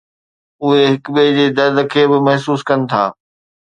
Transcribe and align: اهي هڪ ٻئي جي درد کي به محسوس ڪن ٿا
اهي 0.63 0.83
هڪ 0.93 1.03
ٻئي 1.15 1.29
جي 1.37 1.45
درد 1.57 1.77
کي 1.91 2.03
به 2.09 2.17
محسوس 2.27 2.61
ڪن 2.67 2.79
ٿا 2.89 3.03